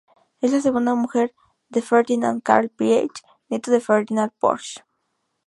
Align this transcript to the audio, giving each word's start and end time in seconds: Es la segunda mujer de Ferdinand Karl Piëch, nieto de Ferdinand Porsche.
Es 0.41 0.51
la 0.51 0.61
segunda 0.61 0.95
mujer 0.95 1.35
de 1.69 1.83
Ferdinand 1.83 2.41
Karl 2.41 2.69
Piëch, 2.75 3.21
nieto 3.49 3.69
de 3.69 3.79
Ferdinand 3.81 4.31
Porsche. 4.39 4.83